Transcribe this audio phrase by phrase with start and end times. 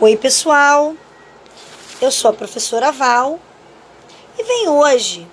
[0.00, 0.94] Oi, pessoal.
[2.00, 3.40] Eu sou a professora Val
[4.38, 5.26] e venho hoje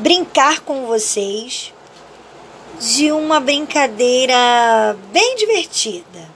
[0.00, 1.72] brincar com vocês
[2.80, 6.28] de uma brincadeira bem divertida.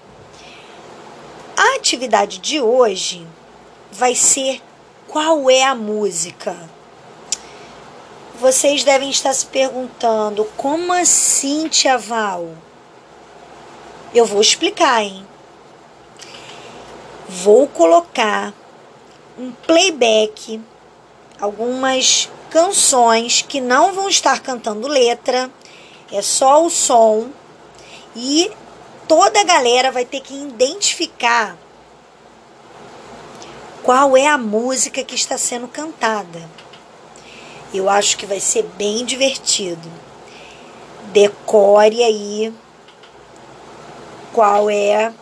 [1.56, 3.26] A atividade de hoje
[3.90, 4.62] vai ser
[5.08, 6.56] qual é a música?
[8.38, 12.48] Vocês devem estar se perguntando, como assim, Tia Val?
[14.14, 15.26] Eu vou explicar, hein?
[17.32, 18.52] Vou colocar
[19.38, 20.60] um playback,
[21.40, 25.48] algumas canções que não vão estar cantando letra,
[26.10, 27.28] é só o som
[28.16, 28.50] e
[29.06, 31.56] toda a galera vai ter que identificar
[33.84, 36.42] qual é a música que está sendo cantada.
[37.72, 39.88] Eu acho que vai ser bem divertido.
[41.12, 42.52] Decore aí
[44.32, 45.14] qual é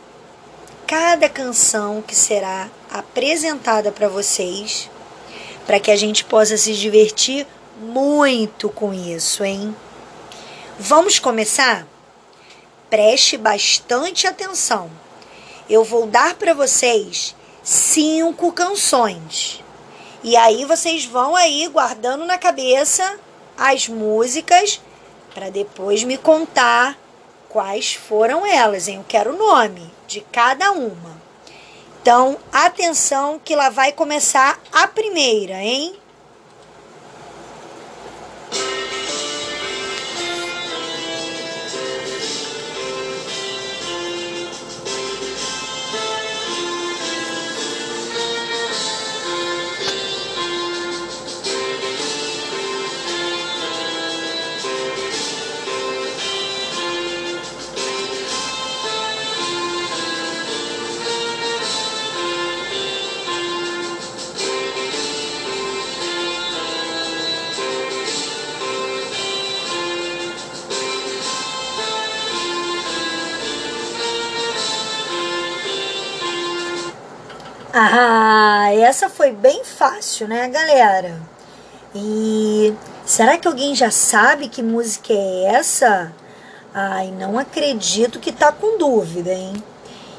[0.88, 4.90] cada canção que será apresentada para vocês,
[5.66, 7.46] para que a gente possa se divertir
[7.78, 9.76] muito com isso, hein?
[10.78, 11.86] Vamos começar?
[12.88, 14.90] Preste bastante atenção.
[15.68, 19.62] Eu vou dar para vocês cinco canções.
[20.24, 23.20] E aí vocês vão aí guardando na cabeça
[23.58, 24.80] as músicas
[25.34, 26.96] para depois me contar
[27.48, 28.96] quais foram elas, hein?
[28.96, 31.16] Eu quero o nome de cada uma.
[32.00, 35.98] Então, atenção que lá vai começar a primeira, hein?
[77.80, 81.16] Ah, essa foi bem fácil, né, galera?
[81.94, 82.74] E
[83.06, 86.12] será que alguém já sabe que música é essa?
[86.74, 89.62] Ai, não acredito que tá com dúvida, hein?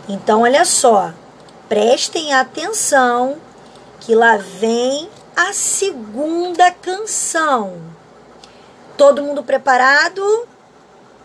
[0.08, 1.12] Então, olha só,
[1.68, 3.36] prestem atenção
[4.00, 7.74] que lá vem a segunda canção.
[8.96, 10.48] Todo mundo preparado?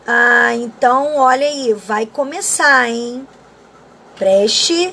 [0.05, 3.25] Ah, então olha aí, vai começar, hein?
[4.17, 4.93] Preste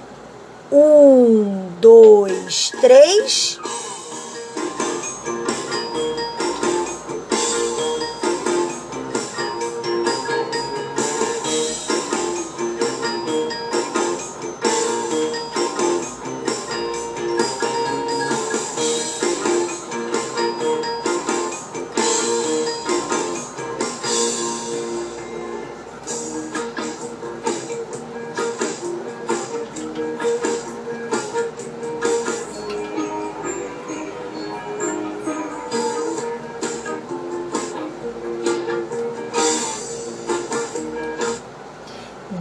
[0.71, 3.59] um, dois, três.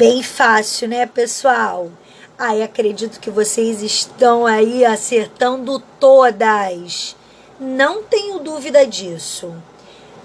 [0.00, 1.90] Bem fácil, né, pessoal?
[2.38, 7.14] Ai, acredito que vocês estão aí acertando todas.
[7.60, 9.52] Não tenho dúvida disso.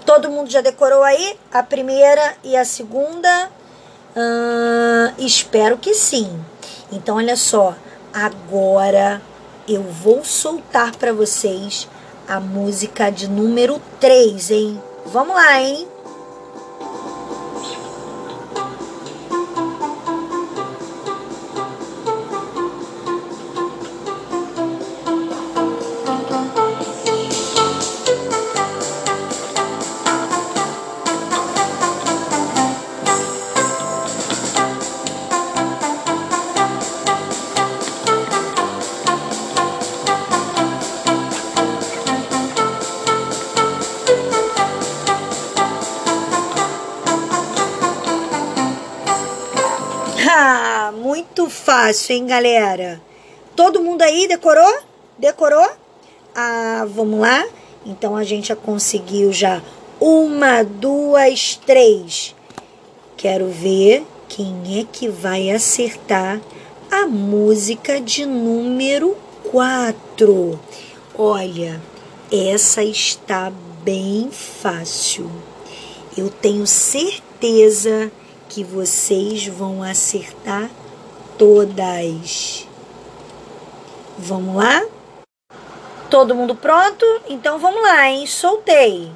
[0.06, 3.50] Todo mundo já decorou aí a primeira e a segunda?
[4.16, 6.42] Uh, espero que sim.
[6.90, 7.74] Então, olha só.
[8.14, 9.20] Agora
[9.68, 11.86] eu vou soltar para vocês
[12.26, 14.82] a música de número 3, hein?
[15.04, 15.86] Vamos lá, hein?
[51.36, 52.98] Muito fácil, hein, galera?
[53.54, 54.78] Todo mundo aí decorou?
[55.18, 55.68] Decorou?
[56.34, 57.46] Ah, vamos lá?
[57.84, 59.60] Então a gente já conseguiu já
[60.00, 62.34] uma, duas, três.
[63.18, 66.40] Quero ver quem é que vai acertar
[66.90, 69.14] a música de número
[69.50, 70.58] quatro.
[71.14, 71.82] Olha,
[72.32, 73.52] essa está
[73.84, 75.30] bem fácil.
[76.16, 78.10] Eu tenho certeza
[78.48, 80.70] que vocês vão acertar
[81.38, 82.66] todas.
[84.18, 84.84] Vamos lá?
[86.10, 87.04] Todo mundo pronto?
[87.28, 88.26] Então vamos lá, hein?
[88.26, 89.10] Soltei.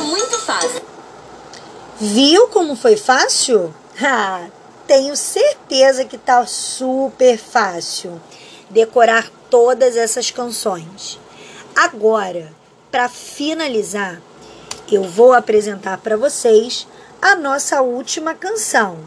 [0.00, 0.82] Muito fácil.
[2.00, 3.74] Viu como foi fácil?
[4.00, 4.46] Ah,
[4.86, 8.20] tenho certeza que tá super fácil
[8.70, 11.18] decorar todas essas canções.
[11.74, 12.52] Agora,
[12.90, 14.20] para finalizar,
[14.90, 16.86] eu vou apresentar para vocês
[17.20, 18.98] a nossa última canção.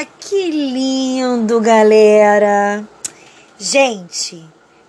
[0.00, 2.82] Ah, que lindo, galera!
[3.58, 4.42] Gente,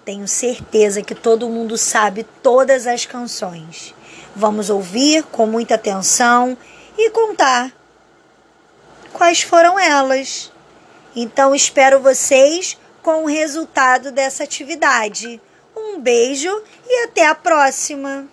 [0.05, 3.93] tenho certeza que todo mundo sabe todas as canções.
[4.33, 6.57] Vamos ouvir com muita atenção
[6.97, 7.73] e contar
[9.11, 10.49] quais foram elas.
[11.13, 15.41] Então, espero vocês com o resultado dessa atividade.
[15.75, 18.29] Um beijo e até a próxima!